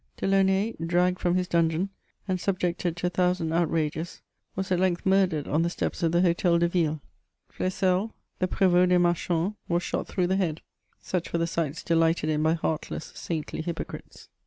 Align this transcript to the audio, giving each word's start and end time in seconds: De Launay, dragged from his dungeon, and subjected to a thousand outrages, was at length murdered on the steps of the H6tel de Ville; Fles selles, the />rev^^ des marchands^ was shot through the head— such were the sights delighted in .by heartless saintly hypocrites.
De 0.17 0.25
Launay, 0.25 0.73
dragged 0.83 1.19
from 1.19 1.35
his 1.35 1.47
dungeon, 1.47 1.89
and 2.27 2.41
subjected 2.41 2.97
to 2.97 3.05
a 3.05 3.09
thousand 3.11 3.53
outrages, 3.53 4.23
was 4.55 4.71
at 4.71 4.79
length 4.79 5.05
murdered 5.05 5.47
on 5.47 5.61
the 5.61 5.69
steps 5.69 6.01
of 6.01 6.11
the 6.11 6.21
H6tel 6.21 6.57
de 6.61 6.67
Ville; 6.67 7.01
Fles 7.51 7.75
selles, 7.75 8.09
the 8.39 8.47
/>rev^^ 8.47 8.89
des 8.89 8.95
marchands^ 8.97 9.55
was 9.67 9.83
shot 9.83 10.07
through 10.07 10.25
the 10.25 10.37
head— 10.37 10.61
such 11.11 11.31
were 11.31 11.37
the 11.37 11.45
sights 11.45 11.83
delighted 11.83 12.31
in 12.31 12.41
.by 12.41 12.53
heartless 12.55 13.11
saintly 13.13 13.61
hypocrites. 13.61 14.27